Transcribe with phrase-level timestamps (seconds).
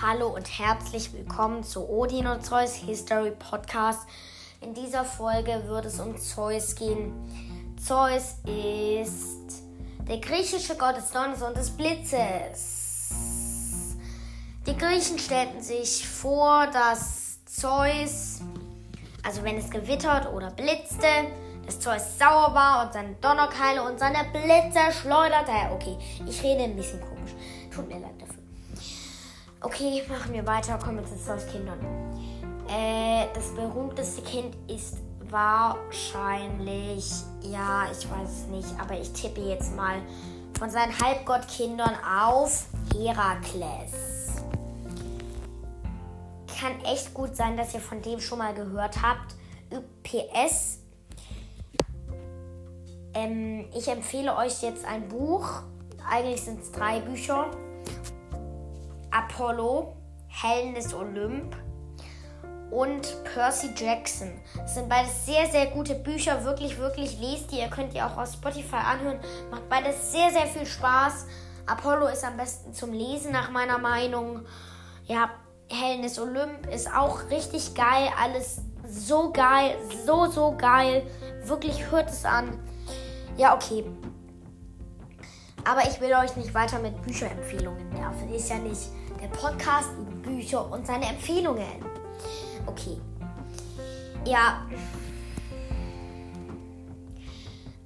[0.00, 4.06] Hallo und herzlich willkommen zu Odin und Zeus History Podcast.
[4.60, 7.12] In dieser Folge wird es um Zeus gehen.
[7.84, 9.64] Zeus ist
[10.08, 13.16] der griechische Gott des Donners und des Blitzes.
[14.68, 18.40] Die Griechen stellten sich vor, dass Zeus,
[19.24, 21.08] also wenn es gewittert oder blitzte,
[21.66, 25.72] dass Zeus sauer war und seine Donnerkeile und seine Blitze schleuderte.
[25.72, 27.32] Okay, ich rede ein bisschen komisch.
[27.74, 28.37] Tut mir leid dafür.
[29.60, 30.78] Okay, machen wir weiter.
[30.78, 31.80] Kommen wir zu Zeus Kindern.
[32.68, 34.98] Äh, das berühmteste Kind ist
[35.30, 37.10] wahrscheinlich,
[37.42, 39.96] ja, ich weiß es nicht, aber ich tippe jetzt mal
[40.56, 44.44] von seinen Halbgottkindern auf Herakles.
[46.60, 49.34] Kann echt gut sein, dass ihr von dem schon mal gehört habt.
[50.04, 50.78] PS.
[53.14, 55.62] Ähm, ich empfehle euch jetzt ein Buch.
[56.08, 57.50] Eigentlich sind es drei Bücher.
[59.10, 59.96] Apollo,
[60.28, 61.56] Helden des Olymp
[62.70, 64.30] und Percy Jackson.
[64.56, 66.44] Das sind beides sehr, sehr gute Bücher.
[66.44, 67.58] Wirklich, wirklich lest die.
[67.60, 69.18] Ihr könnt die auch auf Spotify anhören.
[69.50, 71.26] Macht beides sehr, sehr viel Spaß.
[71.66, 74.44] Apollo ist am besten zum Lesen, nach meiner Meinung.
[75.04, 75.30] Ja,
[75.70, 78.08] Helden des Olymp ist auch richtig geil.
[78.22, 79.76] Alles so geil.
[80.04, 81.06] So, so geil.
[81.44, 82.58] Wirklich hört es an.
[83.36, 83.84] Ja, okay.
[85.64, 88.32] Aber ich will euch nicht weiter mit Bücherempfehlungen nerven.
[88.32, 88.88] Ist ja nicht
[89.20, 91.84] der Podcast über Bücher und seine Empfehlungen.
[92.66, 92.98] Okay.
[94.24, 94.66] Ja.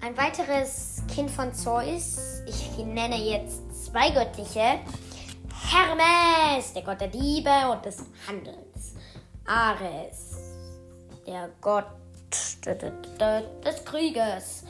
[0.01, 2.43] Ein weiteres Kind von Zeus.
[2.47, 4.81] Ich nenne jetzt zwei göttliche.
[5.71, 8.95] Hermes, der Gott der Liebe und des Handels.
[9.47, 10.37] Ares,
[11.27, 11.87] der Gott
[13.65, 14.65] des Krieges.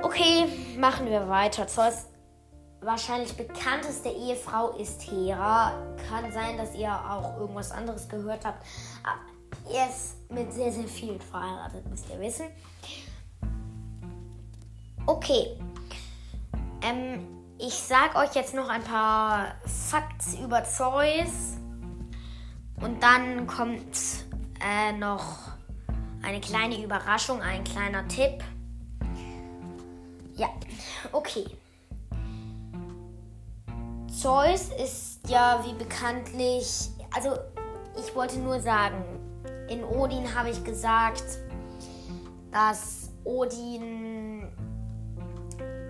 [0.00, 0.46] Okay,
[0.78, 1.66] machen wir weiter.
[1.66, 2.06] Zeus
[2.82, 5.72] wahrscheinlich bekannteste Ehefrau ist Hera.
[6.08, 8.64] Kann sein, dass ihr auch irgendwas anderes gehört habt.
[9.02, 12.46] Aber er ist mit sehr, sehr vielen verheiratet, müsst ihr wissen.
[15.06, 15.58] Okay.
[16.82, 17.26] Ähm,
[17.58, 21.56] ich sag euch jetzt noch ein paar Facts über Zeus.
[22.80, 23.96] Und dann kommt
[24.60, 25.38] äh, noch
[26.22, 28.42] eine kleine Überraschung, ein kleiner Tipp.
[30.34, 30.48] Ja,
[31.12, 31.44] okay.
[34.22, 37.36] Zeus ist ja wie bekanntlich, also
[37.98, 39.02] ich wollte nur sagen,
[39.68, 41.24] in Odin habe ich gesagt,
[42.52, 44.48] dass Odin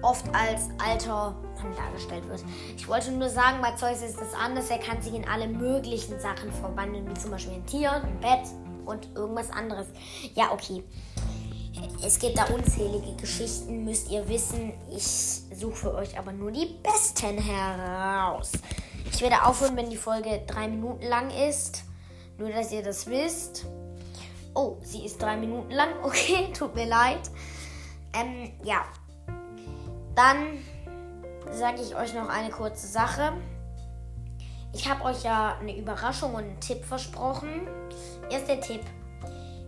[0.00, 2.42] oft als alter Mann dargestellt wird.
[2.74, 4.70] Ich wollte nur sagen, bei Zeus ist das anders.
[4.70, 8.48] Er kann sich in alle möglichen Sachen verwandeln, wie zum Beispiel ein Tier, ein Bett
[8.86, 9.88] und irgendwas anderes.
[10.32, 10.82] Ja, okay.
[12.04, 14.72] Es gibt da unzählige Geschichten, müsst ihr wissen.
[14.90, 18.52] Ich suche für euch aber nur die besten heraus.
[19.12, 21.84] Ich werde aufhören, wenn die Folge drei Minuten lang ist.
[22.38, 23.66] Nur, dass ihr das wisst.
[24.54, 25.90] Oh, sie ist drei Minuten lang.
[26.02, 27.30] Okay, tut mir leid.
[28.14, 28.84] Ähm, ja.
[30.14, 30.58] Dann
[31.50, 33.32] sage ich euch noch eine kurze Sache.
[34.74, 37.68] Ich habe euch ja eine Überraschung und einen Tipp versprochen.
[38.30, 38.82] Erster Tipp.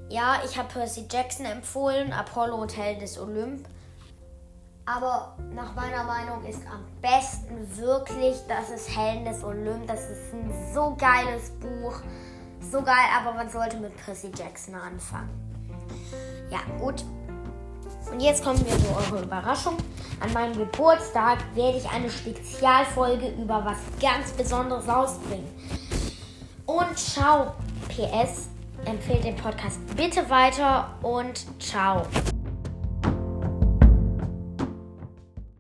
[0.09, 3.67] Ja, ich habe Percy Jackson empfohlen, Apollo und Helden des Olymp.
[4.87, 9.87] Aber nach meiner Meinung ist am besten wirklich, das ist Helden des Olymp.
[9.87, 12.03] Das ist ein so geiles Buch.
[12.61, 15.31] So geil, aber man sollte mit Percy Jackson anfangen.
[16.51, 17.03] Ja, gut.
[18.11, 19.77] Und jetzt kommen wir zu eurer Überraschung.
[20.21, 25.49] An meinem Geburtstag werde ich eine Spezialfolge über was ganz Besonderes rausbringen.
[26.67, 27.55] Und ciao,
[27.89, 28.54] PS
[28.87, 32.07] empfehlt den Podcast bitte weiter und ciao.